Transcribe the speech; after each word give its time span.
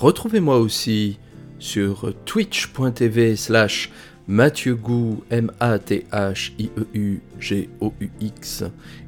Retrouvez-moi 0.00 0.58
aussi 0.58 1.18
sur 1.58 2.14
twitch.tv 2.24 3.36
slash 3.36 3.90
Mathieu 4.26 4.78
M-A-T-H-I-E-U-G-O-U-X, 5.28 5.84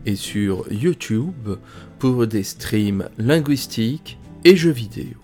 et 0.05 0.17
sur 0.17 0.71
YouTube 0.71 1.49
pour 1.99 2.27
des 2.27 2.43
streams 2.43 3.09
linguistiques 3.17 4.19
et 4.45 4.55
jeux 4.55 4.71
vidéo. 4.71 5.17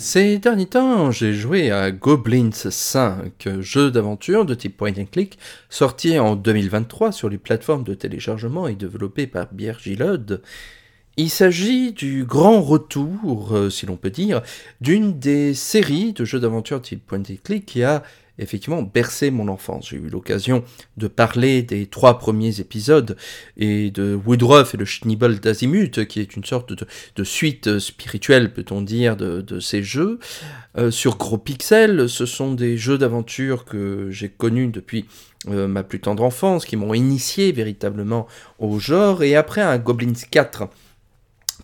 Ces 0.00 0.38
derniers 0.38 0.66
temps, 0.66 1.10
j'ai 1.10 1.32
joué 1.32 1.72
à 1.72 1.90
Goblins 1.90 2.52
5, 2.52 3.48
jeu 3.58 3.90
d'aventure 3.90 4.46
de 4.46 4.54
type 4.54 4.76
point 4.76 4.92
and 4.96 5.06
click, 5.10 5.40
sorti 5.70 6.20
en 6.20 6.36
2023 6.36 7.10
sur 7.10 7.28
les 7.28 7.36
plateformes 7.36 7.82
de 7.82 7.94
téléchargement 7.94 8.68
et 8.68 8.76
développé 8.76 9.26
par 9.26 9.48
Pierre 9.48 9.80
Gillode. 9.80 10.40
Il 11.16 11.30
s'agit 11.30 11.92
du 11.92 12.24
grand 12.24 12.62
retour, 12.62 13.56
euh, 13.56 13.70
si 13.70 13.86
l'on 13.86 13.96
peut 13.96 14.10
dire, 14.10 14.40
d'une 14.80 15.18
des 15.18 15.52
séries 15.52 16.12
de 16.12 16.24
jeux 16.24 16.38
d'aventure 16.38 16.80
type 16.80 17.04
point 17.04 17.18
and 17.18 17.34
click 17.42 17.66
qui 17.66 17.82
a 17.82 18.04
effectivement 18.38 18.82
bercé 18.82 19.30
mon 19.30 19.48
enfance. 19.48 19.88
J'ai 19.90 19.96
eu 19.96 20.08
l'occasion 20.08 20.64
de 20.96 21.08
parler 21.08 21.62
des 21.62 21.86
trois 21.86 22.18
premiers 22.18 22.60
épisodes 22.60 23.16
et 23.56 23.90
de 23.90 24.18
Woodruff 24.26 24.74
et 24.74 24.76
le 24.76 24.84
Schnibbel 24.84 25.40
d'Azimut, 25.40 26.06
qui 26.06 26.20
est 26.20 26.36
une 26.36 26.44
sorte 26.44 26.72
de, 26.72 27.24
suite 27.24 27.78
spirituelle, 27.78 28.52
peut-on 28.52 28.82
dire, 28.82 29.16
de, 29.16 29.60
ces 29.60 29.82
jeux. 29.82 30.18
Euh, 30.76 30.90
sur 30.90 31.16
Gros 31.16 31.38
Pixel, 31.38 32.08
ce 32.08 32.26
sont 32.26 32.54
des 32.54 32.76
jeux 32.76 32.98
d'aventure 32.98 33.64
que 33.64 34.08
j'ai 34.10 34.28
connus 34.28 34.68
depuis 34.68 35.06
euh, 35.48 35.66
ma 35.66 35.82
plus 35.82 36.00
tendre 36.00 36.22
enfance, 36.22 36.64
qui 36.64 36.76
m'ont 36.76 36.94
initié 36.94 37.52
véritablement 37.52 38.26
au 38.58 38.78
genre, 38.78 39.22
et 39.22 39.36
après 39.36 39.60
un 39.60 39.78
Goblins 39.78 40.12
4 40.30 40.68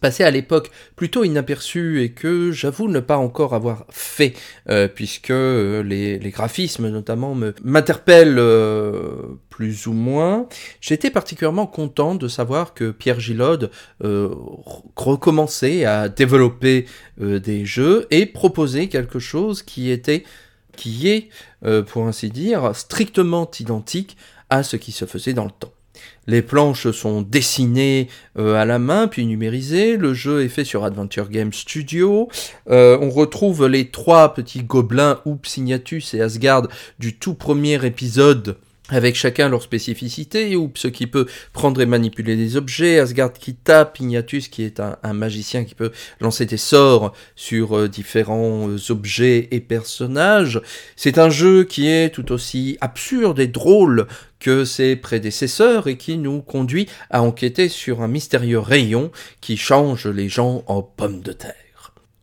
passé 0.01 0.25
à 0.25 0.31
l'époque 0.31 0.71
plutôt 0.97 1.25
inaperçu 1.25 2.03
et 2.03 2.11
que 2.13 2.53
j'avoue 2.53 2.89
ne 2.89 3.01
pas 3.01 3.17
encore 3.17 3.55
avoir 3.55 3.87
fait, 3.91 4.35
euh, 4.69 4.89
puisque 4.89 5.31
euh, 5.31 5.83
les, 5.83 6.19
graphismes 6.31 6.89
notamment 6.89 7.37
m'interpellent 7.63 8.39
euh, 8.39 9.39
plus 9.51 9.87
ou 9.87 9.93
moins. 9.93 10.49
J'étais 10.81 11.11
particulièrement 11.11 11.67
content 11.67 12.15
de 12.15 12.29
savoir 12.29 12.75
que 12.75 12.91
Pierre 12.91 13.21
Gillode 13.21 13.71
recommençait 14.01 15.85
à 15.85 16.09
développer 16.09 16.87
des 17.19 17.65
jeux 17.65 18.07
et 18.11 18.27
proposait 18.27 18.89
quelque 18.89 19.19
chose 19.19 19.63
qui 19.63 19.91
était, 19.91 20.25
qui 20.77 21.09
est, 21.09 21.29
pour 21.87 22.07
ainsi 22.07 22.31
dire, 22.31 22.75
strictement 22.75 23.49
identique 23.61 24.17
à 24.51 24.63
ce 24.65 24.77
qui 24.77 24.91
se 24.91 25.05
faisait 25.05 25.35
dans 25.35 25.45
le 25.45 25.53
temps. 25.53 25.74
Les 26.27 26.43
planches 26.43 26.91
sont 26.91 27.23
dessinées 27.23 28.09
euh, 28.39 28.55
à 28.55 28.65
la 28.65 28.79
main 28.79 29.09
puis 29.09 29.27
numérisées. 29.27 29.97
Le 29.97 30.15
jeu 30.15 30.43
est 30.43 30.49
fait 30.49 30.65
sur 30.65 30.85
Adventure 30.85 31.29
Game 31.29 31.53
Studio. 31.53 32.29
Euh, 32.71 32.99
on 33.01 33.11
retrouve 33.11 33.67
les 33.67 33.91
trois 33.91 34.35
petits 34.35 34.63
gobelins, 34.63 35.21
Oops, 35.27 35.57
Ignatus 35.57 36.15
et 36.15 36.21
Asgard, 36.21 36.69
du 36.99 37.17
tout 37.17 37.35
premier 37.35 37.85
épisode 37.85 38.57
avec 38.91 39.17
chacun 39.17 39.49
leur 39.49 39.63
spécificité, 39.63 40.57
ou 40.57 40.71
ce 40.75 40.89
qui 40.89 41.07
peut 41.07 41.27
prendre 41.55 41.81
et 41.81 41.87
manipuler 41.87 42.37
des 42.37 42.57
objets, 42.57 42.99
Asgard 42.99 43.33
qui 43.33 43.55
tape, 43.55 43.99
Ignatus 43.99 44.49
qui 44.49 44.63
est 44.63 44.79
un, 44.81 45.13
magicien 45.15 45.65
qui 45.65 45.75
peut 45.75 45.91
lancer 46.21 46.45
des 46.45 46.59
sorts 46.59 47.15
sur 47.35 47.79
euh, 47.79 47.89
différents 47.89 48.69
objets 48.91 49.49
et 49.53 49.61
personnages. 49.61 50.61
C'est 50.97 51.19
un 51.19 51.31
jeu 51.31 51.65
qui 51.65 51.89
est 51.89 52.11
tout 52.11 52.31
aussi 52.31 52.77
absurde 52.83 53.41
et 53.41 53.47
drôle 53.47 54.07
que 54.39 54.67
ses 54.67 54.97
prédécesseurs 54.97 55.89
et 55.89 55.97
qui 55.97 56.19
nous 56.19 56.43
conduit 56.43 56.87
à 57.09 57.23
enquêter 57.23 57.71
sur 57.71 58.03
un 58.03 58.09
mystérieux 58.09 58.59
rayon 58.59 59.11
qui 59.41 59.57
change 59.57 60.07
les 60.07 60.29
gens 60.29 60.63
en 60.67 60.83
pommes 60.83 61.23
de 61.23 61.33
terre. 61.33 61.64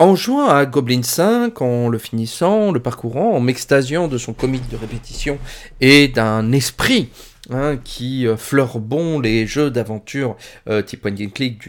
En 0.01 0.16
jouant 0.16 0.50
à 0.50 0.66
Goblin 0.66 1.03
5, 1.03 1.62
en 1.62 1.88
le 1.88 2.00
finissant, 2.00 2.72
le 2.72 2.79
parcourant, 2.79 3.34
en 3.34 3.39
m'extasiant 3.39 4.07
de 4.07 4.17
son 4.17 4.34
comique 4.34 4.67
de 4.67 4.75
répétition 4.75 5.38
et 5.79 6.07
d'un 6.07 6.51
esprit 6.53 7.12
Hein, 7.50 7.78
qui 7.84 8.28
euh, 8.28 8.38
fleure 8.38 8.79
bon 8.79 9.19
les 9.19 9.47
jeux 9.47 9.72
d'aventure 9.72 10.38
euh, 10.69 10.84
type 10.84 11.01
point 11.01 11.11
and 11.11 11.31
click 11.34 11.67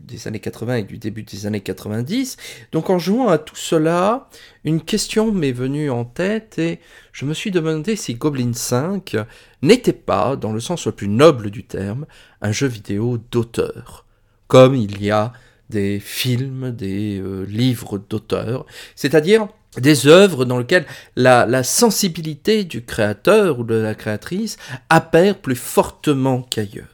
des 0.00 0.26
années 0.26 0.40
80 0.40 0.76
et 0.76 0.82
du 0.82 0.98
début 0.98 1.22
des 1.22 1.46
années 1.46 1.60
90. 1.60 2.36
Donc 2.72 2.90
en 2.90 2.98
jouant 2.98 3.28
à 3.28 3.38
tout 3.38 3.56
cela, 3.56 4.28
une 4.64 4.82
question 4.82 5.30
m'est 5.32 5.52
venue 5.52 5.90
en 5.90 6.04
tête 6.04 6.58
et 6.58 6.80
je 7.12 7.24
me 7.24 7.34
suis 7.34 7.52
demandé 7.52 7.94
si 7.94 8.14
Goblin 8.14 8.52
5 8.52 9.16
n'était 9.62 9.92
pas, 9.92 10.34
dans 10.34 10.52
le 10.52 10.60
sens 10.60 10.86
le 10.86 10.92
plus 10.92 11.08
noble 11.08 11.50
du 11.50 11.64
terme, 11.64 12.04
un 12.40 12.50
jeu 12.50 12.66
vidéo 12.66 13.16
d'auteur, 13.30 14.04
comme 14.48 14.74
il 14.74 15.00
y 15.02 15.12
a 15.12 15.32
des 15.72 15.98
films, 15.98 16.70
des 16.70 17.18
euh, 17.18 17.44
livres 17.44 17.98
d'auteur, 17.98 18.66
c'est-à-dire 18.94 19.48
des 19.78 20.06
œuvres 20.06 20.44
dans 20.44 20.58
lesquelles 20.58 20.86
la, 21.16 21.62
sensibilité 21.62 22.64
du 22.64 22.84
créateur 22.84 23.58
ou 23.58 23.64
de 23.64 23.74
la 23.74 23.94
créatrice 23.94 24.58
apparaît 24.90 25.34
plus 25.34 25.56
fortement 25.56 26.42
qu'ailleurs. 26.42 26.88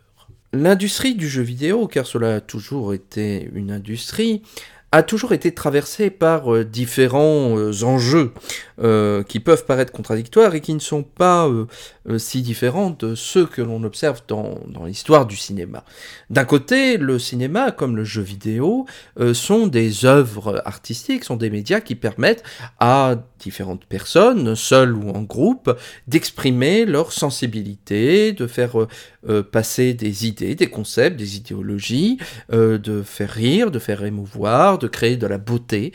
L'industrie 0.52 1.14
du 1.14 1.28
jeu 1.28 1.42
vidéo, 1.42 1.88
car 1.88 2.06
cela 2.06 2.36
a 2.36 2.40
toujours 2.40 2.94
été 2.94 3.50
une 3.52 3.70
industrie, 3.70 4.42
a 4.92 5.02
toujours 5.02 5.32
été 5.32 5.52
traversée 5.52 6.08
par 6.08 6.54
euh, 6.54 6.64
différents 6.64 7.58
euh, 7.58 7.82
enjeux 7.82 8.32
euh, 8.80 9.22
qui 9.22 9.40
peuvent 9.40 9.64
paraître 9.64 9.92
contradictoires 9.92 10.54
et 10.54 10.60
qui 10.60 10.74
ne 10.74 10.78
sont 10.78 11.02
pas 11.02 11.48
euh, 12.08 12.18
si 12.18 12.42
différents 12.42 12.90
de 12.90 13.14
ceux 13.14 13.44
que 13.44 13.60
l'on 13.60 13.82
observe 13.82 14.22
dans, 14.28 14.58
l'histoire 14.86 15.26
du 15.26 15.36
cinéma. 15.36 15.84
D'un 16.30 16.44
côté, 16.44 16.96
le 16.96 17.18
cinéma, 17.18 17.70
comme 17.70 17.96
le 17.96 18.04
jeu 18.04 18.22
vidéo, 18.22 18.86
euh, 19.20 19.34
sont 19.34 19.66
des 19.66 20.04
œuvres 20.06 20.62
artistiques, 20.64 21.24
sont 21.24 21.36
des 21.36 21.50
médias 21.50 21.80
qui 21.80 21.94
permettent 21.94 22.44
à 22.78 23.16
différentes 23.40 23.84
personnes, 23.84 24.56
seules 24.56 24.94
ou 24.94 25.10
en 25.10 25.22
groupe, 25.22 25.76
d'exprimer 26.06 26.86
leur 26.86 27.12
sensibilité, 27.12 28.32
de 28.32 28.46
faire 28.46 28.86
euh, 29.28 29.42
passer 29.42 29.94
des 29.94 30.26
idées, 30.26 30.54
des 30.54 30.66
concepts, 30.68 31.16
des 31.16 31.36
idéologies, 31.36 32.18
de 32.50 33.02
faire 33.02 33.30
rire, 33.30 33.70
de 33.70 33.78
faire 33.78 34.04
émouvoir, 34.04 34.78
de 34.78 34.88
créer 34.88 35.16
de 35.16 35.26
la 35.26 35.38
beauté. 35.38 35.92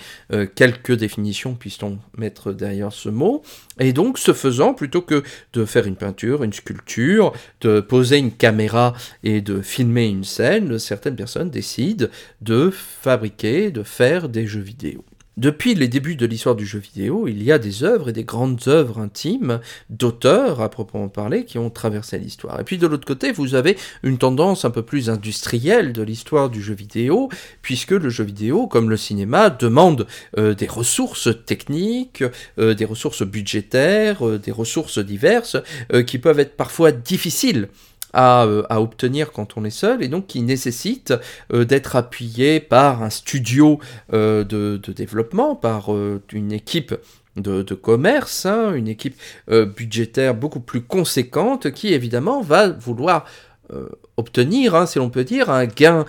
quelques 0.55 0.93
définitions 0.93 1.55
puisse-t-on 1.55 1.99
mettre 2.17 2.53
derrière 2.53 2.72
ce 2.91 3.09
mot. 3.09 3.41
Et 3.79 3.93
donc, 3.93 4.17
ce 4.17 4.33
faisant, 4.33 4.73
plutôt 4.73 5.01
que 5.01 5.23
de 5.53 5.65
faire 5.65 5.85
une 5.85 5.95
peinture, 5.95 6.43
une 6.43 6.53
sculpture, 6.53 7.33
de 7.61 7.79
poser 7.79 8.17
une 8.17 8.31
caméra 8.31 8.93
et 9.23 9.41
de 9.41 9.61
filmer 9.61 10.07
une 10.07 10.23
scène, 10.23 10.77
certaines 10.79 11.15
personnes 11.15 11.49
décident 11.49 12.07
de 12.41 12.69
fabriquer, 12.69 13.71
de 13.71 13.83
faire 13.83 14.29
des 14.29 14.47
jeux 14.47 14.61
vidéo. 14.61 15.03
Depuis 15.35 15.73
les 15.73 15.87
débuts 15.87 16.15
de 16.15 16.27
l'histoire 16.27 16.55
du 16.55 16.63
jeu 16.63 16.77
vidéo, 16.77 17.27
il 17.27 17.41
y 17.41 17.51
a 17.51 17.57
des 17.57 17.83
œuvres 17.83 18.09
et 18.09 18.13
des 18.13 18.23
grandes 18.23 18.67
œuvres 18.67 18.99
intimes 18.99 19.61
d'auteurs, 19.89 20.61
à 20.61 20.69
proprement 20.69 21.09
parler, 21.09 21.43
qui 21.45 21.57
ont 21.57 21.71
traversé 21.71 22.19
l'histoire. 22.19 22.59
Et 22.59 22.63
puis 22.63 22.77
de 22.77 22.85
l'autre 22.85 23.07
côté, 23.07 23.31
vous 23.31 23.55
avez 23.55 23.75
une 24.03 24.19
tendance 24.19 24.63
un 24.63 24.69
peu 24.69 24.83
plus 24.83 25.09
industrielle 25.09 25.91
de 25.91 26.03
l'histoire 26.03 26.51
du 26.51 26.61
jeu 26.61 26.75
vidéo, 26.75 27.29
puisque 27.63 27.91
le 27.91 28.09
jeu 28.09 28.23
vidéo, 28.23 28.67
comme 28.67 28.91
le 28.91 28.97
cinéma, 28.97 29.49
demande 29.49 30.05
euh, 30.37 30.53
des 30.53 30.67
ressources 30.67 31.29
techniques, 31.47 32.23
euh, 32.59 32.75
des 32.75 32.85
ressources 32.85 33.23
budgétaires, 33.23 34.27
euh, 34.27 34.37
des 34.37 34.51
ressources 34.51 34.99
diverses, 34.99 35.57
qui 36.05 36.19
peuvent 36.19 36.39
être 36.39 36.55
parfois 36.55 36.91
difficiles 36.91 37.69
euh, 38.15 38.63
à, 38.69 38.79
obtenir 38.79 39.31
quand 39.31 39.57
on 39.57 39.65
est 39.65 39.71
seul 39.71 40.03
et 40.03 40.07
donc 40.07 40.27
qui 40.27 40.43
nécessite 40.43 41.15
euh, 41.51 41.65
d'être 41.65 41.95
appuyé 41.95 42.59
par 42.59 43.01
un 43.01 43.09
studio 43.09 43.79
euh, 44.13 44.43
de, 44.43 44.77
développement, 44.91 45.55
par 45.55 45.89
une 46.31 46.51
équipe 46.51 46.95
de, 47.35 47.63
commerce, 47.73 48.45
hein, 48.45 48.73
une 48.73 48.87
équipe 48.87 49.19
budgétaire 49.49 50.35
beaucoup 50.35 50.59
plus 50.59 50.81
conséquente 50.81 51.71
qui 51.71 51.93
évidemment 51.93 52.41
va 52.41 52.69
vouloir 52.69 53.25
obtenir, 54.17 54.75
hein, 54.75 54.85
si 54.85 54.99
l'on 54.99 55.09
peut 55.09 55.23
dire, 55.23 55.49
un 55.49 55.65
gain 55.65 56.05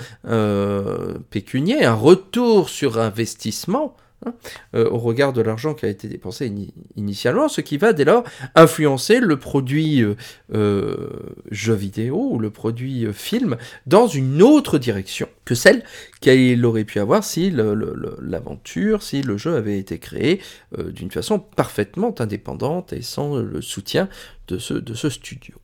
pécunier, 1.31 1.85
un 1.85 1.95
retour 1.95 2.69
sur 2.69 2.99
investissement 2.99 3.97
Hein, 4.27 4.35
euh, 4.75 4.89
au 4.91 4.99
regard 4.99 5.33
de 5.33 5.43
l'argent 5.43 5.75
qui 5.75 5.87
a 5.87 5.89
été 5.89 6.09
dépensé 6.09 6.51
initialement, 6.97 7.49
ce 7.49 7.61
qui 7.61 7.77
va 7.77 7.93
dès 7.93 8.05
lors 8.05 8.25
influencer 8.55 9.21
le 9.21 9.39
produit 9.39 10.03
euh, 10.03 10.15
euh, 10.55 11.09
jeu 11.51 11.75
vidéo 11.75 12.29
ou 12.31 12.39
le 12.39 12.51
produit 12.51 13.07
film 13.13 13.57
dans 13.87 14.07
une 14.07 14.43
autre 14.43 14.79
direction 14.79 15.29
que 15.45 15.55
celle 15.55 15.83
qu'il 16.21 16.65
aurait 16.65 16.85
pu 16.85 17.01
avoir 17.01 17.25
si 17.25 17.51
l'aventure, 17.51 19.03
si 19.03 19.23
le 19.23 19.37
jeu 19.37 19.57
avait 19.57 19.79
été 19.79 19.99
créé 19.99 20.41
d'une 20.79 21.11
façon 21.11 21.39
parfaitement 21.39 22.15
indépendante 22.19 22.93
et 22.93 23.03
sans 23.03 23.37
le 23.37 23.61
soutien 23.61 24.09
de 24.49 24.59
ce 24.59 25.09
studio. 25.11 25.57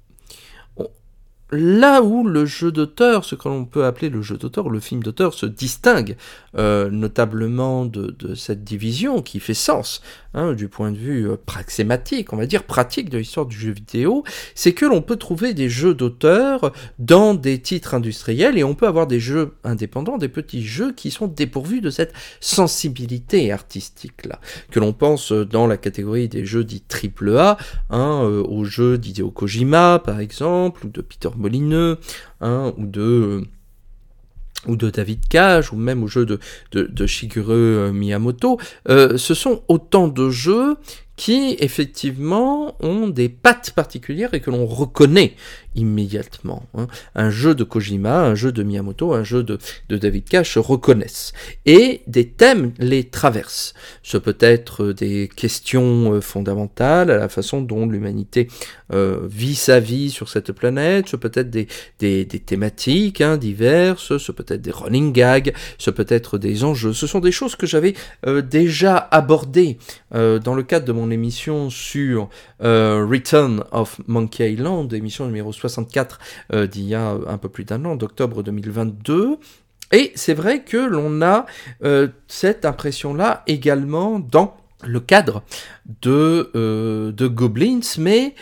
Là 1.53 2.03
où 2.03 2.27
le 2.27 2.47
jeu 2.47 2.71
d'auteur, 2.71 3.25
ce 3.25 3.35
que 3.35 3.49
l'on 3.49 3.65
peut 3.65 3.85
appeler 3.85 4.09
le 4.09 4.23
jeu 4.23 4.37
d'auteur, 4.37 4.69
le 4.69 4.81
film 4.81 5.03
d'auteur, 5.03 5.35
se 5.35 5.47
distingue 5.47 6.17
euh, 6.57 6.91
notablement 6.91 7.87
de, 7.87 8.35
cette 8.35 8.65
division 8.65 9.23
qui 9.23 9.41
fait 9.41 9.55
sens 9.55 10.03
hein, 10.35 10.53
du 10.53 10.69
point 10.69 10.93
de 10.93 10.97
vue 10.97 11.29
euh, 11.29 11.37
praxématique, 11.37 12.33
on 12.33 12.37
va 12.37 12.47
dire 12.47 12.65
pratique 12.65 13.11
de 13.11 13.19
l'histoire 13.19 13.47
du 13.47 13.57
jeu 13.57 13.71
vidéo, 13.71 14.25
c'est 14.55 14.73
que 14.73 14.87
l'on 14.87 15.03
peut 15.03 15.17
trouver 15.17 15.55
des 15.55 15.69
jeux 15.69 15.95
d'auteur 15.95 16.73
dans 16.99 17.35
des 17.35 17.61
titres 17.61 17.95
industriels 17.95 18.59
et 18.59 18.65
on 18.65 18.75
peut 18.75 18.87
avoir 18.87 19.07
des 19.07 19.21
jeux 19.21 19.55
indépendants, 19.65 20.19
des 20.19 20.29
petits 20.29 20.65
jeux 20.65 20.93
qui 20.93 21.11
sont 21.11 21.27
dépourvus 21.27 21.81
de 21.81 21.91
cette 21.91 22.13
sensibilité 22.41 23.53
artistique 23.53 24.25
là, 24.25 24.41
que 24.71 24.81
l'on 24.81 24.93
pense 24.93 25.33
dans 25.33 25.67
la 25.67 25.77
catégorie 25.77 26.29
des 26.29 26.45
jeux 26.45 26.65
dits 26.65 26.83
triple 26.83 27.37
A, 27.37 27.59
hein, 27.91 28.23
euh, 28.25 28.43
aux 28.43 28.65
jeux 28.65 28.99
d'Hideo 28.99 29.31
Kojima 29.31 30.01
par 30.05 30.21
exemple, 30.21 30.87
ou 30.87 30.91
de 30.91 31.01
Peter 31.01 31.29
Molineux, 31.41 31.99
hein, 32.41 32.73
ou 32.77 32.87
de 32.87 33.45
ou 34.67 34.77
de 34.77 34.91
David 34.91 35.27
Cage, 35.29 35.73
ou 35.73 35.77
même 35.77 36.03
au 36.03 36.07
jeu 36.07 36.27
de, 36.27 36.39
de, 36.73 37.07
euh, 37.49 37.93
Miyamoto, 37.93 38.59
euh, 38.89 39.17
ce 39.17 39.35
sont 39.35 39.63
autant 39.69 40.09
de 40.09 40.29
jeux 40.29 40.77
qui 41.17 41.57
effectivement 41.61 42.77
ont 42.81 43.09
des 43.09 43.29
pattes 43.29 43.73
particulières 43.73 44.33
et 44.33 44.41
que 44.41 44.51
l'on 44.51 44.67
reconnaît 44.67 45.35
immédiatement. 45.75 46.67
Hein. 46.77 46.87
Un 47.15 47.31
jeu 47.31 47.55
de 47.55 47.65
Kojima, 47.65 48.23
un 48.23 48.35
jeu 48.35 48.53
de 48.53 48.63
Miyamoto, 48.63 49.13
un 49.13 49.25
jeu 49.25 49.43
de, 49.43 49.59
David 49.89 50.29
Cage 50.29 50.55
se 50.55 50.59
reconnaissent. 50.59 51.33
Et 51.67 52.03
des 52.07 52.29
thèmes 52.29 52.73
les 52.79 53.05
traversent. 53.05 53.75
Ce 54.03 54.17
peut 54.17 54.37
être 54.41 54.93
des 54.93 55.29
questions 55.35 56.15
euh, 56.15 56.21
fondamentales 56.21 57.11
à 57.11 57.17
la 57.17 57.29
façon 57.29 57.61
dont 57.61 57.87
l'humanité 57.87 58.49
euh, 58.93 59.21
vit 59.29 59.55
sa 59.55 59.79
vie 59.79 60.11
sur 60.11 60.29
cette 60.29 60.53
planète, 60.53 61.09
ce 61.09 61.17
peut 61.17 61.31
être 61.35 61.51
des, 61.51 61.69
des, 62.01 62.27
thématiques 62.27 63.21
hein, 63.21 63.37
diverses, 63.37 64.19
ce 64.19 64.33
peut 64.33 64.45
être 64.49 64.63
des 64.63 64.73
running 64.73 65.13
gags, 65.13 65.53
ce 65.79 65.91
peut 65.91 66.07
être 66.09 66.39
des 66.39 66.65
enjeux. 66.65 66.93
Ce 66.93 67.07
sont 67.07 67.21
des 67.21 67.33
choses 67.33 67.55
que 67.55 67.67
j'avais 67.67 67.95
euh, 68.27 68.43
déjà 68.43 68.97
abordées 68.97 69.79
dans 70.13 70.55
le 70.55 70.63
cadre 70.65 70.87
de 70.87 70.93
mon 70.93 71.11
émission 71.11 71.71
sur 71.71 72.29
Return 72.61 73.63
of 73.71 74.01
Monkey 74.09 74.53
Island, 74.53 74.93
émission 74.93 75.27
numéro 75.27 75.53
64 75.61 76.19
euh, 76.53 76.67
d'il 76.67 76.85
y 76.85 76.95
a 76.95 77.17
un 77.27 77.39
peu 77.39 77.49
plus 77.49 77.65
d'un 77.65 77.85
an, 77.85 77.97
d'octobre 77.97 78.43
2022. 78.43 79.39
Et 79.93 80.13
c'est 80.15 80.35
vrai 80.35 80.63
que 80.63 80.77
l'on 80.77 81.21
a 81.23 81.47
euh, 81.85 82.09
cette 82.29 82.65
impression-là 82.65 83.43
également 83.47 84.21
dans 84.21 84.57
le 84.85 85.01
cadre 85.01 85.43
de, 86.03 86.51
euh, 86.55 87.13
de 87.13 87.27
Goblins, 87.27 87.81
mais 87.99 88.35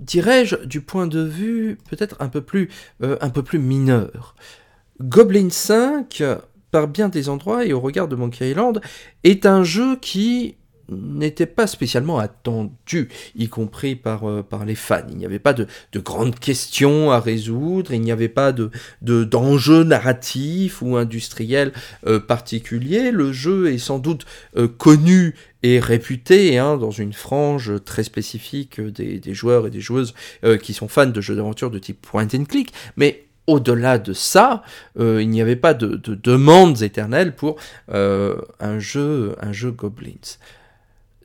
dirais-je 0.00 0.56
du 0.64 0.80
point 0.80 1.06
de 1.06 1.20
vue 1.20 1.78
peut-être 1.88 2.16
un 2.18 2.28
peu 2.28 2.40
plus 2.40 2.68
un 3.00 3.30
peu 3.30 3.42
plus 3.42 3.60
mineur. 3.60 4.34
Goblins 5.00 5.50
5, 5.50 6.22
par 6.72 6.88
bien 6.88 7.08
des 7.08 7.28
endroits 7.28 7.64
et 7.64 7.72
au 7.72 7.80
regard 7.80 8.08
de 8.08 8.16
Monkey 8.16 8.50
Island, 8.50 8.80
est 9.24 9.46
un 9.46 9.62
jeu 9.62 9.96
qui 9.96 10.56
n'était 10.88 11.46
pas 11.46 11.66
spécialement 11.66 12.18
attendu, 12.18 13.08
y 13.34 13.48
compris 13.48 13.96
par, 13.96 14.28
euh, 14.28 14.42
par 14.42 14.64
les 14.64 14.74
fans. 14.74 15.06
Il 15.10 15.16
n'y 15.16 15.26
avait 15.26 15.38
pas 15.38 15.52
de, 15.52 15.66
de, 15.92 16.00
grandes 16.00 16.38
questions 16.38 17.10
à 17.10 17.20
résoudre, 17.20 17.92
il 17.92 18.00
n'y 18.00 18.12
avait 18.12 18.28
pas 18.28 18.52
de, 18.52 18.70
d'enjeux 19.02 19.84
narratifs 19.84 20.82
ou 20.82 20.96
industriels 20.96 21.72
euh, 22.06 22.20
particuliers. 22.20 23.10
Le 23.10 23.32
jeu 23.32 23.72
est 23.72 23.78
sans 23.78 23.98
doute 23.98 24.26
euh, 24.56 24.68
connu 24.68 25.34
et 25.62 25.80
réputé 25.80 26.58
hein, 26.58 26.76
dans 26.76 26.90
une 26.90 27.12
frange 27.12 27.72
très 27.84 28.04
spécifique 28.04 28.80
des, 28.80 29.18
des 29.18 29.34
joueurs 29.34 29.66
et 29.66 29.70
des 29.70 29.80
joueuses 29.80 30.14
qui 30.62 30.74
sont 30.74 30.86
fans 30.86 31.06
de 31.06 31.20
jeux 31.20 31.34
d'aventure 31.34 31.70
de 31.70 31.78
type 31.78 32.00
point 32.02 32.28
and 32.34 32.44
click, 32.44 32.72
mais 32.96 33.24
au-delà 33.48 33.98
de 33.98 34.12
ça, 34.12 34.62
il 34.96 35.28
n'y 35.28 35.40
avait 35.40 35.56
pas 35.56 35.74
de, 35.74 35.96
de, 35.96 36.14
demandes 36.14 36.82
éternelles 36.82 37.34
pour 37.34 37.56
un 37.88 38.78
jeu, 38.78 39.34
un 39.40 39.52
jeu 39.52 39.72
Goblins. 39.72 40.36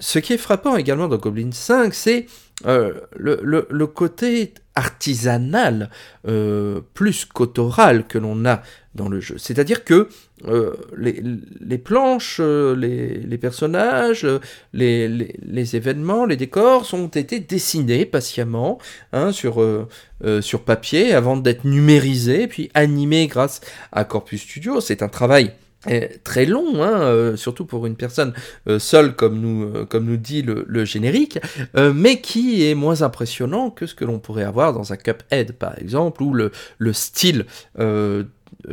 Ce 0.01 0.17
qui 0.17 0.33
est 0.33 0.37
frappant 0.37 0.75
également 0.77 1.07
dans 1.07 1.17
Goblin 1.17 1.51
5, 1.51 1.93
c'est 1.93 2.25
euh, 2.65 2.93
le, 3.15 3.85
côté 3.85 4.55
artisanal 4.73 5.91
euh, 6.27 6.81
plus 6.95 7.25
qu'autoral 7.25 8.07
que 8.07 8.17
l'on 8.17 8.45
a 8.45 8.63
dans 8.95 9.09
le 9.09 9.19
jeu. 9.19 9.35
C'est-à-dire 9.37 9.83
que 9.83 10.09
euh, 10.47 10.73
les, 10.97 11.77
planches, 11.77 12.39
les, 12.39 13.37
personnages, 13.39 14.27
les, 14.73 15.75
événements, 15.75 16.25
les 16.25 16.35
décors 16.35 16.91
ont 16.93 17.07
été 17.07 17.39
dessinés 17.39 18.05
patiemment 18.05 18.79
hein, 19.13 19.31
sur, 19.31 19.63
sur 20.41 20.63
papier 20.63 21.13
avant 21.13 21.37
d'être 21.37 21.63
numérisés, 21.63 22.47
puis 22.47 22.71
animés 22.73 23.27
grâce 23.27 23.61
à 23.91 24.03
Corpus 24.03 24.41
Studio. 24.41 24.81
C'est 24.81 25.03
un 25.03 25.09
travail 25.09 25.53
très 26.23 26.45
long, 26.45 26.83
hein, 26.83 27.01
euh, 27.01 27.35
surtout 27.35 27.65
pour 27.65 27.85
une 27.85 27.95
personne 27.95 28.33
euh, 28.67 28.79
seule 28.79 29.15
comme 29.15 29.39
nous, 29.39 29.63
euh, 29.63 29.85
comme 29.85 30.05
nous 30.05 30.17
dit 30.17 30.41
le, 30.43 30.85
générique, 30.85 31.39
mais 31.75 32.21
qui 32.21 32.67
est 32.67 32.75
moins 32.75 33.01
impressionnant 33.01 33.69
que 33.69 33.85
ce 33.85 33.93
que 33.93 34.03
l'on 34.03 34.19
pourrait 34.19 34.43
avoir 34.43 34.73
dans 34.73 34.93
un 34.93 34.97
Cuphead 34.97 35.53
par 35.53 35.77
exemple, 35.77 36.23
où 36.23 36.33
le, 36.33 36.51
le 36.79 36.93
style 36.93 37.45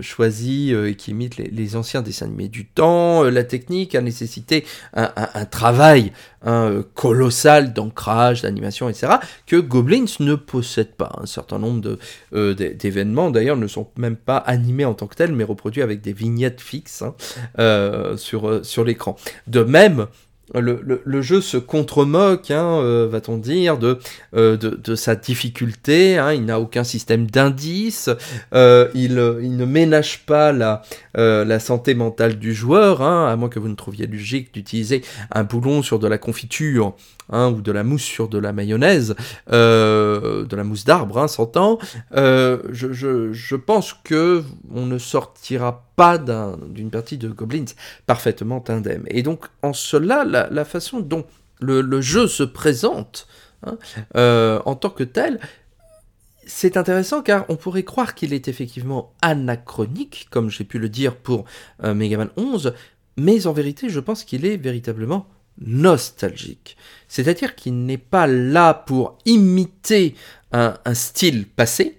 choisi 0.01 0.73
et 0.73 0.95
qui 0.95 1.13
imite 1.13 1.37
les, 1.37 1.77
anciens 1.77 2.03
dessins 2.03 2.27
animés 2.27 2.49
du 2.49 2.67
temps, 2.67 3.23
la 3.25 3.45
technique 3.45 3.95
a 3.95 4.01
nécessité 4.01 4.65
un, 4.95 5.45
travail 5.45 6.13
hein, 6.43 6.85
colossal 6.95 7.73
d'ancrage, 7.73 8.43
d'animation, 8.43 8.89
etc., 8.89 9.15
que 9.47 9.57
Goblins 9.57 10.05
ne 10.21 10.35
possède 10.35 10.95
pas. 10.95 11.13
Un 11.21 11.27
certain 11.27 11.59
nombre 11.59 11.99
d'événements, 12.33 13.31
d'ailleurs, 13.31 13.57
ne 13.57 13.67
sont 13.67 13.89
même 13.97 14.17
pas 14.17 14.39
animés 14.39 14.85
en 14.85 14.95
tant 14.95 15.07
que 15.07 15.15
tels, 15.15 15.33
mais 15.33 15.45
reproduits 15.45 15.83
avec 15.83 16.01
des 16.01 16.13
vignettes 16.13 16.61
fixes 16.61 17.03
hein, 17.03 18.15
sur, 18.17 18.65
sur 18.65 18.85
l'écran. 18.85 19.17
De 19.47 19.63
même, 19.63 20.07
le, 20.55 21.23
jeu 21.23 21.41
se 21.41 21.57
contre-moque, 21.57 22.51
hein, 22.51 22.81
euh, 22.81 23.09
va-t-on 23.11 23.39
dire, 23.39 23.79
de, 23.79 23.99
euh, 24.35 24.57
sa 24.97 25.15
difficulté. 25.15 26.19
Hein. 26.19 26.33
il 26.33 26.45
n'a 26.45 26.61
aucun 26.61 26.85
système 26.85 27.27
d'indice. 27.27 28.11
Euh, 28.55 28.89
il, 28.95 29.15
ne 29.15 29.65
ménage 29.65 30.25
pas 30.25 30.53
la, 30.53 30.83
la 31.15 31.61
santé 31.61 31.95
mentale 31.95 32.39
du 32.39 32.55
joueur, 32.55 33.03
hein, 33.03 33.29
à 33.29 33.37
moins 33.37 33.49
que 33.49 33.59
vous 33.59 33.69
ne 33.69 33.75
trouviez 33.75 34.07
logique 34.07 34.55
d'utiliser 34.55 35.03
un 35.33 35.45
boulon 35.45 35.83
sur 35.83 35.99
de 35.99 36.07
la 36.07 36.19
confiture 36.19 36.95
Hein, 37.31 37.51
ou 37.51 37.61
de 37.61 37.73
la 37.73 37.85
mousse 37.85 38.05
sur 38.05 38.27
de 38.29 38.39
la 38.39 38.55
mayonnaise, 38.55 39.15
euh, 39.53 40.47
de 40.47 40.57
la 40.57 40.65
mousse 40.65 40.87
d'arbre, 40.87 41.19
hein, 41.19 41.29
s'entend, 41.29 41.79
euh, 42.15 42.63
je, 42.71 43.55
pense 43.57 43.93
que 43.93 44.43
on 44.75 44.87
ne 44.87 44.97
sortira 44.97 45.85
pas 45.95 46.17
d'une 46.17 46.91
partie 46.91 47.19
de 47.19 47.29
Goblins 47.29 47.67
parfaitement 48.07 48.65
indemne. 48.69 49.05
Et 49.09 49.23
donc, 49.23 49.45
en 49.63 49.75
cela, 49.75 50.25
la, 50.25 50.65
façon 50.65 51.01
dont 51.01 51.27
le, 51.61 51.83
le, 51.83 52.01
jeu 52.01 52.29
se 52.29 52.45
présente 52.45 53.29
hein, 53.63 53.77
euh, 54.17 54.61
en 54.65 54.75
tant 54.75 54.91
que 54.91 55.05
tel, 55.05 55.39
c'est 56.49 56.79
intéressant 56.79 57.23
car 57.23 57.45
on 57.49 57.57
pourrait 57.57 57.85
croire 57.85 58.15
qu'il 58.15 58.33
est 58.33 58.49
effectivement 58.49 59.13
anachronique, 59.21 60.29
comme 60.31 60.51
j'ai 60.51 60.65
pu 60.65 60.79
le 60.79 60.89
dire 60.89 61.15
pour 61.15 61.45
euh, 61.85 61.95
Megaman 61.95 62.31
11, 62.37 62.73
mais 63.19 63.47
en 63.47 63.53
vérité, 63.53 63.91
je 63.91 64.01
pense 64.01 64.25
qu'il 64.25 64.47
est 64.47 64.57
véritablement 64.57 65.29
nostalgique. 65.61 66.77
C'est-à-dire 67.09 67.55
qu'il 67.55 67.85
n'est 67.85 67.99
pas 67.99 68.27
là 68.27 68.75
pour 68.75 69.19
imiter 69.25 70.15
un, 70.53 70.75
style 70.95 71.47
passé, 71.47 71.99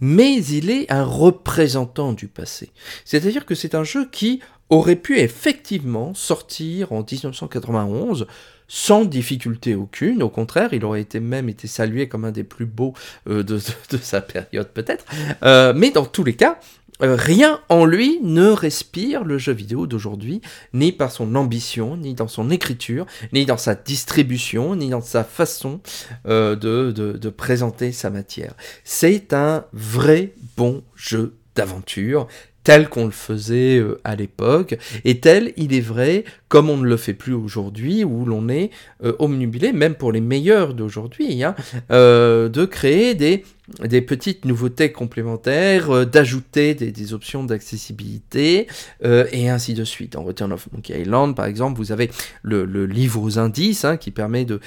mais 0.00 0.42
il 0.44 0.70
est 0.70 0.90
un 0.90 1.04
représentant 1.04 2.12
du 2.12 2.28
passé. 2.28 2.70
C'est-à-dire 3.04 3.46
que 3.46 3.54
c'est 3.54 3.74
un 3.74 3.84
jeu 3.84 4.08
qui 4.10 4.40
aurait 4.70 4.96
pu 4.96 5.18
effectivement 5.18 6.14
sortir 6.14 6.92
en 6.92 7.04
1991 7.10 8.26
sans 8.70 9.04
difficulté 9.04 9.74
aucune. 9.74 10.22
Au 10.22 10.28
contraire, 10.28 10.70
il 10.72 10.84
aurait 10.84 11.00
été 11.00 11.20
même 11.20 11.48
été 11.48 11.66
salué 11.66 12.08
comme 12.08 12.26
un 12.26 12.32
des 12.32 12.44
plus 12.44 12.66
beaux 12.66 12.92
euh, 13.28 13.42
de, 13.42 13.58
sa 13.58 14.20
période 14.20 14.68
peut-être. 14.68 15.06
Euh, 15.42 15.72
mais 15.74 15.90
dans 15.90 16.04
tous 16.04 16.24
les 16.24 16.34
cas, 16.34 16.60
euh, 17.02 17.14
rien 17.16 17.60
en 17.68 17.84
lui 17.84 18.18
ne 18.22 18.48
respire 18.48 19.24
le 19.24 19.38
jeu 19.38 19.52
vidéo 19.52 19.86
d'aujourd'hui, 19.86 20.40
ni 20.72 20.92
par 20.92 21.12
son 21.12 21.34
ambition, 21.34 21.96
ni 21.96 22.14
dans 22.14 22.28
son 22.28 22.50
écriture, 22.50 23.06
ni 23.32 23.46
dans 23.46 23.56
sa 23.56 23.74
distribution, 23.74 24.76
ni 24.76 24.90
dans 24.90 25.00
sa 25.00 25.24
façon 25.24 25.80
euh, 26.26 26.56
de, 26.56 26.92
de, 26.92 27.30
présenter 27.30 27.92
sa 27.92 28.10
matière. 28.10 28.54
C'est 28.84 29.32
un 29.32 29.64
vrai 29.72 30.32
bon 30.56 30.82
jeu 30.96 31.34
d'aventure, 31.54 32.26
tel 32.68 32.90
qu'on 32.90 33.06
le 33.06 33.10
faisait 33.10 33.78
euh, 33.78 33.98
à 34.04 34.14
l'époque, 34.14 34.76
et 35.06 35.20
tel, 35.20 35.54
il 35.56 35.72
est 35.72 35.80
vrai, 35.80 36.24
comme 36.48 36.68
on 36.68 36.76
ne 36.76 36.86
le 36.86 36.98
fait 36.98 37.14
plus 37.14 37.32
aujourd'hui, 37.32 38.04
où 38.04 38.26
l'on 38.26 38.50
est 38.50 38.68
euh, 39.02 39.14
omnubilé, 39.20 39.72
même 39.72 39.94
pour 39.94 40.12
les 40.12 40.20
meilleurs 40.20 40.74
d'aujourd'hui, 40.74 41.42
hein, 41.42 41.54
euh, 41.90 42.50
de 42.50 42.66
créer 42.66 43.14
des, 43.14 43.42
des 43.84 44.00
petites 44.00 44.44
nouveautés 44.44 44.92
complémentaires, 44.92 45.90
euh, 45.90 46.04
d'ajouter 46.04 46.74
des, 46.74 47.12
options 47.12 47.44
d'accessibilité, 47.44 48.66
euh, 49.04 49.26
et 49.32 49.48
ainsi 49.48 49.74
de 49.74 49.84
suite. 49.84 50.16
En 50.16 50.24
Return 50.24 50.52
of 50.52 50.68
Monkey 50.72 51.00
Island, 51.00 51.34
par 51.34 51.46
exemple, 51.46 51.78
vous 51.78 51.92
avez 51.92 52.10
le, 52.42 52.64
livre 52.86 53.22
aux 53.22 53.38
indices, 53.38 53.84
hein, 53.84 53.96
qui 53.96 54.10
permet 54.10 54.44
de, 54.44 54.60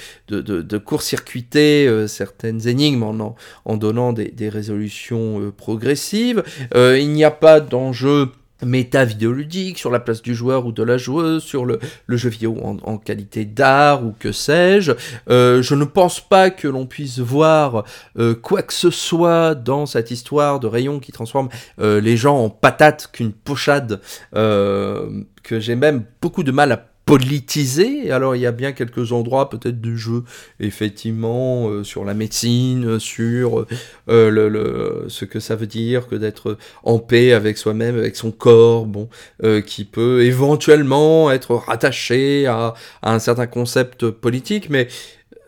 court-circuiter 0.78 1.86
euh, 1.86 2.06
certaines 2.06 2.66
énigmes 2.66 3.02
en, 3.02 3.76
donnant 3.76 4.12
des, 4.12 4.48
résolutions 4.48 5.52
progressives. 5.56 6.42
Il 6.74 7.10
n'y 7.10 7.24
a 7.24 7.30
pas 7.30 7.60
d'enjeu 7.60 8.28
méta 8.64 9.04
vidéoludique 9.04 9.78
sur 9.78 9.90
la 9.90 10.00
place 10.00 10.22
du 10.22 10.34
joueur 10.34 10.66
ou 10.66 10.72
de 10.72 10.82
la 10.82 10.96
joueuse, 10.96 11.42
sur 11.42 11.64
le, 11.64 11.78
jeu 12.08 12.28
vidéo 12.28 12.56
en, 12.62 12.98
qualité 12.98 13.44
d'art 13.44 14.04
ou 14.04 14.14
que 14.18 14.32
sais-je. 14.32 14.92
Euh, 15.28 15.62
je 15.62 15.74
ne 15.74 15.84
pense 15.84 16.20
pas 16.20 16.50
que 16.50 16.68
l'on 16.68 16.86
puisse 16.86 17.18
voir 17.18 17.84
euh, 18.18 18.34
quoi 18.34 18.62
que 18.62 18.72
ce 18.72 18.90
soit 18.90 19.54
dans 19.54 19.86
cette 19.86 20.10
histoire 20.10 20.60
de 20.60 20.66
rayon 20.66 21.00
qui 21.00 21.12
transforme 21.12 21.48
euh, 21.80 22.00
les 22.00 22.16
gens 22.16 22.38
en 22.38 22.50
patates 22.50 23.10
qu'une 23.12 23.32
pochade 23.32 24.00
que 24.32 25.58
j'ai 25.58 25.74
même 25.74 26.04
beaucoup 26.20 26.42
de 26.44 26.52
mal 26.52 26.72
à 26.72 26.91
politisé. 27.12 28.10
Alors 28.10 28.34
il 28.36 28.40
y 28.40 28.46
a 28.46 28.52
bien 28.52 28.72
quelques 28.72 29.12
endroits 29.12 29.50
peut-être 29.50 29.82
du 29.82 29.98
jeu, 29.98 30.24
effectivement, 30.60 31.68
euh, 31.68 31.84
sur 31.84 32.06
la 32.06 32.14
médecine, 32.14 32.98
sur 32.98 33.66
euh, 34.08 34.30
le, 34.30 34.48
le- 34.48 35.04
ce 35.08 35.26
que 35.26 35.38
ça 35.38 35.54
veut 35.54 35.66
dire 35.66 36.08
que 36.08 36.14
d'être 36.14 36.56
en 36.84 36.98
paix 36.98 37.32
avec 37.34 37.58
soi-même, 37.58 37.98
avec 37.98 38.16
son 38.16 38.30
corps, 38.30 38.86
bon, 38.86 39.10
euh, 39.42 39.60
qui 39.60 39.84
peut 39.84 40.22
éventuellement 40.24 41.30
être 41.30 41.54
rattaché 41.54 42.46
à, 42.46 42.72
à 43.02 43.12
un 43.14 43.18
certain 43.18 43.46
concept 43.46 44.08
politique, 44.08 44.70
mais 44.70 44.88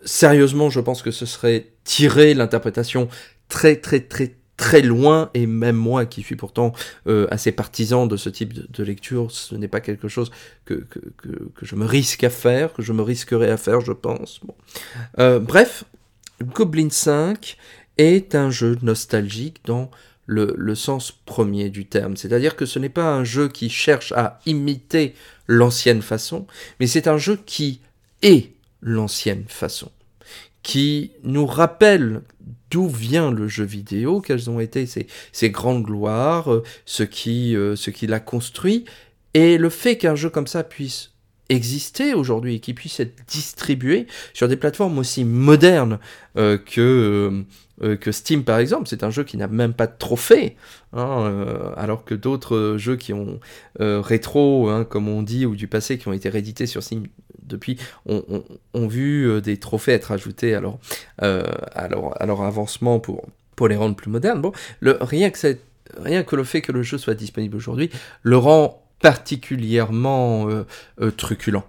sérieusement, 0.04 0.68
je 0.68 0.80
pense 0.80 1.00
que 1.00 1.10
ce 1.10 1.24
serait 1.24 1.68
tirer 1.84 2.34
l'interprétation 2.34 3.08
très 3.48 3.76
très 3.76 4.00
très 4.00 4.34
très 4.56 4.82
loin, 4.82 5.30
et 5.34 5.46
même 5.46 5.76
moi 5.76 6.06
qui 6.06 6.22
suis 6.22 6.36
pourtant 6.36 6.72
euh, 7.06 7.26
assez 7.30 7.52
partisan 7.52 8.06
de 8.06 8.16
ce 8.16 8.28
type 8.28 8.52
de, 8.54 8.84
lecture, 8.84 9.30
ce 9.30 9.54
n'est 9.54 9.68
pas 9.68 9.80
quelque 9.80 10.08
chose 10.08 10.30
que, 10.64 10.74
que, 10.74 11.00
que, 11.16 11.50
que 11.54 11.66
je 11.66 11.74
me 11.74 11.84
risque 11.84 12.22
à 12.24 12.30
faire, 12.30 12.72
que 12.72 12.82
je 12.82 12.92
me 12.92 13.02
risquerais 13.02 13.50
à 13.50 13.56
faire, 13.56 13.80
je 13.80 13.92
pense. 13.92 14.40
Bon. 14.44 14.54
Euh, 15.18 15.40
bref, 15.40 15.84
Goblin 16.42 16.90
5 16.90 17.56
est 17.98 18.34
un 18.34 18.50
jeu 18.50 18.76
nostalgique 18.82 19.60
dans 19.64 19.90
le, 20.26 20.54
le 20.56 20.74
sens 20.74 21.12
premier 21.12 21.68
du 21.68 21.86
terme. 21.86 22.16
C'est-à-dire 22.16 22.56
que 22.56 22.66
ce 22.66 22.78
n'est 22.78 22.88
pas 22.88 23.12
un 23.12 23.24
jeu 23.24 23.48
qui 23.48 23.68
cherche 23.68 24.12
à 24.12 24.40
imiter 24.46 25.14
l'ancienne 25.46 26.02
façon, 26.02 26.46
mais 26.80 26.86
c'est 26.86 27.08
un 27.08 27.18
jeu 27.18 27.38
qui 27.44 27.80
est 28.22 28.52
l'ancienne 28.80 29.44
façon, 29.48 29.90
qui 30.62 31.12
nous 31.22 31.46
rappelle 31.46 32.22
d'où 32.74 32.88
vient 32.88 33.30
le 33.30 33.46
jeu 33.46 33.62
vidéo, 33.62 34.20
quelles 34.20 34.50
ont 34.50 34.58
été 34.58 34.84
ses, 34.86 35.50
grandes 35.50 35.84
gloires, 35.84 36.52
euh, 36.52 36.64
ce 36.86 37.04
qui, 37.04 37.54
euh, 37.54 37.76
ce 37.76 37.92
l'a 38.04 38.18
construit, 38.18 38.84
et 39.32 39.58
le 39.58 39.68
fait 39.68 39.96
qu'un 39.96 40.16
jeu 40.16 40.28
comme 40.28 40.48
ça 40.48 40.64
puisse 40.64 41.12
exister 41.50 42.14
aujourd'hui 42.14 42.56
et 42.56 42.58
qui 42.58 42.74
puisse 42.74 42.98
être 42.98 43.14
distribué 43.28 44.08
sur 44.32 44.48
des 44.48 44.56
plateformes 44.56 44.98
aussi 44.98 45.22
modernes 45.22 46.00
euh, 46.36 46.58
que, 46.58 47.44
euh, 47.82 47.96
que 47.96 48.12
Steam 48.12 48.44
par 48.44 48.58
exemple. 48.58 48.88
C'est 48.88 49.02
un 49.02 49.10
jeu 49.10 49.24
qui 49.24 49.36
n'a 49.36 49.48
même 49.48 49.74
pas 49.74 49.86
de 49.86 49.96
trophée, 49.98 50.56
hein, 50.92 51.24
euh, 51.26 51.70
alors 51.76 52.04
que 52.04 52.14
d'autres 52.14 52.76
jeux 52.78 52.96
qui 52.96 53.12
ont 53.12 53.40
euh, 53.80 54.00
rétro, 54.00 54.68
hein, 54.68 54.84
comme 54.84 55.08
on 55.08 55.22
dit, 55.22 55.46
ou 55.46 55.56
du 55.56 55.66
passé, 55.66 55.98
qui 55.98 56.08
ont 56.08 56.12
été 56.12 56.28
réédités 56.28 56.66
sur 56.66 56.82
Steam 56.82 57.04
depuis, 57.42 57.78
ont, 58.06 58.86
vu 58.86 59.42
des 59.42 59.58
trophées 59.58 59.92
être 59.92 60.12
ajoutés 60.12 60.54
à 60.54 60.60
leur, 60.60 60.78
à 61.18 61.84
avancement 62.46 63.00
pour, 63.00 63.28
les 63.68 63.76
rendre 63.76 63.96
plus 63.96 64.10
modernes. 64.10 64.42
Rien, 64.80 65.30
que 65.30 66.36
le 66.36 66.44
fait 66.44 66.62
que 66.62 66.72
le 66.72 66.82
jeu 66.82 66.96
soit 66.96 67.14
disponible 67.14 67.56
aujourd'hui 67.56 67.90
le 68.22 68.38
rend 68.38 68.82
particulièrement 69.00 70.48
truculent. 71.18 71.64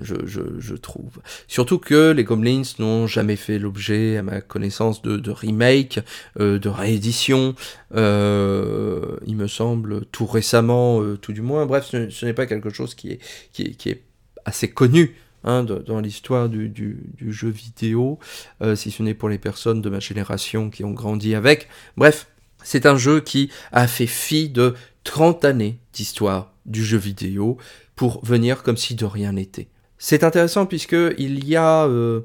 Je, 0.00 0.14
je, 0.26 0.40
je 0.58 0.74
trouve. 0.74 1.20
Surtout 1.46 1.78
que 1.78 2.10
les 2.12 2.24
Goblins 2.24 2.62
n'ont 2.78 3.06
jamais 3.06 3.36
fait 3.36 3.58
l'objet, 3.58 4.18
à 4.18 4.22
ma 4.22 4.40
connaissance, 4.40 5.00
de, 5.00 5.16
de 5.16 5.30
remake, 5.30 6.00
euh, 6.38 6.58
de 6.58 6.68
réédition. 6.68 7.54
Euh, 7.94 9.16
il 9.26 9.36
me 9.36 9.46
semble 9.46 10.04
tout 10.06 10.26
récemment, 10.26 11.00
euh, 11.00 11.16
tout 11.16 11.32
du 11.32 11.40
moins. 11.40 11.64
Bref, 11.64 11.86
ce, 11.86 12.10
ce 12.10 12.26
n'est 12.26 12.34
pas 12.34 12.46
quelque 12.46 12.70
chose 12.70 12.94
qui 12.94 13.12
est, 13.12 13.18
qui 13.52 13.62
est, 13.62 13.70
qui 13.70 13.88
est 13.88 14.02
assez 14.44 14.70
connu 14.70 15.16
hein, 15.44 15.64
dans 15.64 16.00
l'histoire 16.00 16.48
du, 16.48 16.68
du, 16.68 16.98
du 17.16 17.32
jeu 17.32 17.48
vidéo, 17.48 18.18
euh, 18.62 18.76
si 18.76 18.90
ce 18.90 19.02
n'est 19.02 19.14
pour 19.14 19.28
les 19.28 19.38
personnes 19.38 19.80
de 19.82 19.90
ma 19.90 20.00
génération 20.00 20.70
qui 20.70 20.84
ont 20.84 20.92
grandi 20.92 21.34
avec. 21.34 21.68
Bref, 21.96 22.28
c'est 22.62 22.86
un 22.86 22.96
jeu 22.96 23.20
qui 23.20 23.50
a 23.72 23.86
fait 23.86 24.06
fi 24.06 24.48
de 24.48 24.74
30 25.04 25.44
années 25.44 25.78
d'histoire 25.92 26.52
du 26.66 26.84
jeu 26.84 26.98
vidéo 26.98 27.56
pour 27.96 28.24
venir 28.24 28.62
comme 28.62 28.76
si 28.76 28.94
de 28.94 29.04
rien 29.04 29.32
n'était. 29.32 29.68
C'est 29.98 30.22
intéressant 30.22 30.66
puisque 30.66 30.96
il 31.18 31.46
y 31.46 31.56
a 31.56 31.84
euh, 31.84 32.20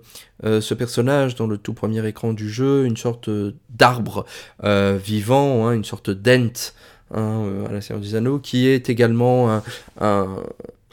euh, 0.46 0.62
ce 0.62 0.74
personnage 0.74 1.36
dans 1.36 1.48
le 1.48 1.58
tout 1.58 1.74
premier 1.74 2.08
écran 2.08 2.34
du 2.34 2.50
jeu, 2.50 2.86
une 2.86 2.98
sorte 2.98 3.30
euh, 3.30 3.56
d'arbre 3.70 4.26
euh, 4.64 4.98
vivant, 5.04 5.68
hein, 5.68 5.74
une 5.74 5.84
sorte 5.84 6.12
d'ent 6.12 6.54
hein, 7.14 7.66
à 7.68 7.72
la 7.72 7.82
Seigneur 7.82 8.02
des 8.02 8.16
Anneaux, 8.16 8.40
qui 8.40 8.68
est 8.68 8.90
également 8.90 9.52
un, 9.52 9.64
un, 10.00 10.28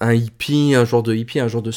un 0.01 0.15
hippie, 0.15 0.75
un 0.75 0.85
genre 0.87 1.03
de 1.03 1.15
hippie, 1.15 1.41
un 1.41 1.49
genre 1.49 1.63
de 1.63 1.73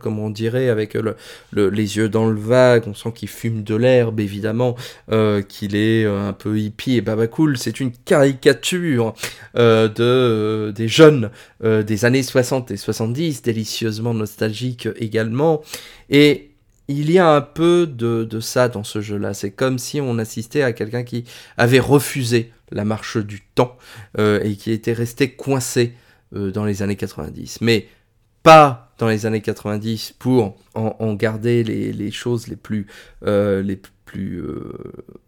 comme 0.00 0.18
on 0.18 0.30
dirait, 0.30 0.68
avec 0.68 0.94
le- 0.94 1.16
les 1.52 1.96
yeux 1.96 2.08
dans 2.08 2.28
le 2.28 2.38
vague, 2.38 2.84
on 2.86 2.94
sent 2.94 3.12
qu'il 3.14 3.28
fume 3.28 3.62
de 3.62 3.74
l'herbe, 3.74 4.20
évidemment, 4.20 4.76
euh, 5.12 5.42
qu'il 5.42 5.74
est 5.76 6.04
euh, 6.04 6.28
un 6.28 6.32
peu 6.32 6.58
hippie 6.58 6.96
et 6.96 7.00
babacool. 7.00 7.56
C'est 7.58 7.80
une 7.80 7.92
caricature 7.92 9.14
euh, 9.56 9.88
de, 9.88 9.94
euh, 10.02 10.72
des 10.72 10.88
jeunes 10.88 11.30
euh, 11.64 11.82
des 11.82 12.04
années 12.04 12.22
60 12.22 12.70
et 12.70 12.76
70, 12.76 13.42
délicieusement 13.42 14.14
nostalgique 14.14 14.88
également. 14.96 15.62
Et 16.10 16.50
il 16.88 17.10
y 17.10 17.18
a 17.18 17.28
un 17.34 17.40
peu 17.40 17.86
de, 17.86 18.24
de 18.24 18.40
ça 18.40 18.68
dans 18.68 18.84
ce 18.84 19.00
jeu-là. 19.00 19.34
C'est 19.34 19.50
comme 19.50 19.78
si 19.78 20.00
on 20.00 20.18
assistait 20.18 20.62
à 20.62 20.72
quelqu'un 20.72 21.02
qui 21.02 21.24
avait 21.56 21.80
refusé 21.80 22.52
la 22.70 22.84
marche 22.84 23.16
du 23.16 23.42
temps 23.54 23.76
euh, 24.18 24.40
et 24.42 24.56
qui 24.56 24.70
était 24.72 24.92
resté 24.92 25.30
coincé 25.30 25.94
euh, 26.34 26.50
dans 26.50 26.64
les 26.64 26.82
années 26.82 26.96
90. 26.96 27.58
Mais 27.60 27.86
pas 28.46 28.92
dans 28.98 29.08
les 29.08 29.26
années 29.26 29.40
90 29.40 30.14
pour 30.20 30.56
en, 30.74 31.14
garder 31.14 31.64
les, 31.64 32.10
choses 32.12 32.46
les 32.46 32.54
plus, 32.54 32.86
euh, 33.26 33.60
les 33.60 33.74
plus, 34.04 34.40
euh, 34.40 34.72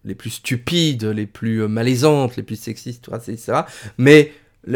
les 0.05 0.15
plus 0.15 0.31
stupides, 0.31 1.03
les 1.03 1.27
plus 1.27 1.63
euh, 1.63 1.67
malaisantes, 1.67 2.37
les 2.37 2.45
plus 2.45 2.55
sexistes, 2.55 3.11
etc. 3.13 3.63
Mais 3.99 4.31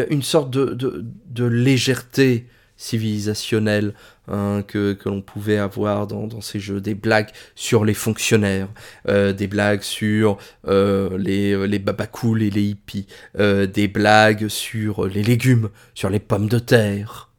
une 0.09 0.23
sorte 0.23 0.49
de, 0.49 0.73
de, 0.73 1.45
légèreté 1.45 2.47
civilisationnelle 2.75 3.93
hein, 4.27 4.61
que, 4.67 4.91
que 4.91 5.07
l'on 5.07 5.21
pouvait 5.21 5.57
avoir 5.57 6.05
dans, 6.05 6.41
ces 6.41 6.59
jeux, 6.59 6.81
des 6.81 6.95
blagues 6.95 7.29
sur 7.55 7.85
les 7.85 7.93
fonctionnaires, 7.93 8.67
des 9.07 9.47
blagues 9.47 9.83
sur 9.83 10.37
les, 10.67 11.67
les 11.67 11.77
et 11.77 12.49
les 12.49 12.61
hippies, 12.61 13.07
des 13.37 13.87
blagues 13.87 14.49
sur 14.49 15.07
les 15.07 15.23
légumes, 15.23 15.69
sur 15.93 16.09
les 16.09 16.19
pommes 16.19 16.49
de 16.49 16.59
terre. 16.59 17.29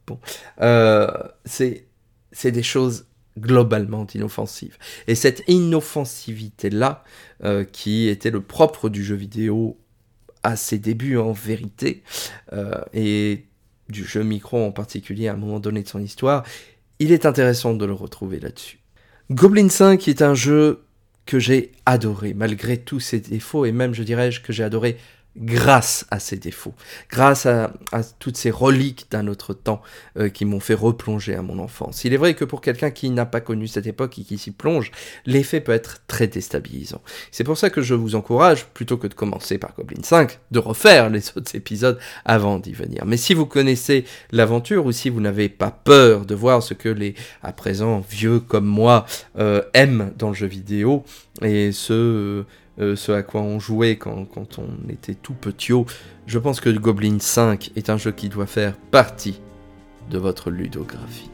Euh, 0.61 1.07
c'est 1.45 1.87
c'est 2.31 2.51
des 2.51 2.63
choses 2.63 3.05
globalement 3.37 4.05
inoffensives. 4.13 4.77
Et 5.07 5.15
cette 5.15 5.43
inoffensivité-là, 5.47 7.03
euh, 7.43 7.63
qui 7.63 8.07
était 8.07 8.31
le 8.31 8.41
propre 8.41 8.89
du 8.89 9.03
jeu 9.03 9.15
vidéo 9.15 9.77
à 10.43 10.55
ses 10.55 10.77
débuts 10.77 11.17
en 11.17 11.31
vérité, 11.31 12.03
euh, 12.53 12.81
et 12.93 13.45
du 13.89 14.05
jeu 14.05 14.23
micro 14.23 14.63
en 14.63 14.71
particulier 14.71 15.27
à 15.27 15.33
un 15.33 15.37
moment 15.37 15.59
donné 15.59 15.83
de 15.83 15.87
son 15.87 16.01
histoire, 16.01 16.43
il 16.99 17.11
est 17.11 17.25
intéressant 17.25 17.73
de 17.73 17.85
le 17.85 17.93
retrouver 17.93 18.39
là-dessus. 18.39 18.79
Goblin 19.31 19.69
5 19.69 20.07
est 20.07 20.21
un 20.21 20.35
jeu 20.35 20.85
que 21.25 21.39
j'ai 21.39 21.71
adoré, 21.85 22.33
malgré 22.33 22.77
tous 22.77 22.99
ses 22.99 23.19
défauts, 23.19 23.65
et 23.65 23.71
même, 23.71 23.93
je 23.93 24.03
dirais, 24.03 24.29
que 24.43 24.53
j'ai 24.53 24.63
adoré 24.63 24.97
grâce 25.37 26.05
à 26.11 26.19
ses 26.19 26.37
défauts, 26.37 26.73
grâce 27.09 27.45
à, 27.45 27.71
toutes 28.19 28.37
ces 28.37 28.51
reliques 28.51 29.07
d'un 29.11 29.27
autre 29.27 29.53
temps 29.53 29.81
euh, 30.17 30.29
qui 30.29 30.45
m'ont 30.45 30.59
fait 30.59 30.73
replonger 30.73 31.35
à 31.35 31.41
mon 31.41 31.59
enfance. 31.59 32.03
Il 32.05 32.13
est 32.13 32.17
vrai 32.17 32.33
que 32.33 32.45
pour 32.45 32.61
quelqu'un 32.61 32.91
qui 32.91 33.09
n'a 33.09 33.25
pas 33.25 33.41
connu 33.41 33.67
cette 33.67 33.87
époque 33.87 34.17
et 34.17 34.23
qui 34.23 34.37
s'y 34.37 34.51
plonge, 34.51 34.91
l'effet 35.25 35.59
peut 35.59 35.71
être 35.71 36.01
très 36.07 36.27
déstabilisant. 36.27 37.01
C'est 37.31 37.43
pour 37.43 37.57
ça 37.57 37.69
que 37.69 37.81
je 37.81 37.93
vous 37.93 38.15
encourage, 38.15 38.65
plutôt 38.67 38.97
que 38.97 39.07
de 39.07 39.13
commencer 39.13 39.57
par 39.57 39.73
Goblin 39.75 40.03
5, 40.03 40.39
de 40.51 40.59
refaire 40.59 41.09
les 41.09 41.29
autres 41.35 41.55
épisodes 41.55 41.99
avant 42.23 42.59
d'y 42.59 42.73
venir. 42.73 43.03
Mais 43.05 43.17
si 43.17 43.33
vous 43.33 43.45
connaissez 43.45 44.05
l'aventure 44.31 44.85
ou 44.85 44.91
si 44.91 45.09
vous 45.09 45.21
n'avez 45.21 45.49
pas 45.49 45.71
peur 45.71 46.25
de 46.25 46.35
voir 46.35 46.63
ce 46.63 46.73
que 46.73 46.89
les, 46.89 47.15
à 47.43 47.51
présent, 47.51 48.03
vieux 48.09 48.39
comme 48.39 48.65
moi, 48.65 49.05
euh, 49.37 49.61
aiment 49.73 50.13
dans 50.17 50.29
le 50.29 50.35
jeu 50.35 50.47
vidéo, 50.47 51.03
et 51.41 51.71
ce, 51.71 52.45
ce 52.77 53.11
à 53.11 53.23
quoi 53.23 53.41
on 53.41 53.59
jouait 53.59 53.97
quand, 53.97 54.27
on 54.57 54.89
était 54.89 55.15
tout 55.15 55.33
petit, 55.33 55.73
je 56.25 56.39
pense 56.39 56.59
que 56.59 56.69
Goblin 56.69 57.17
5 57.19 57.71
est 57.75 57.89
un 57.89 57.97
jeu 57.97 58.11
qui 58.11 58.29
doit 58.29 58.47
faire 58.47 58.75
partie 58.91 59.39
de 60.09 60.17
votre 60.17 60.51
ludographie. 60.51 61.29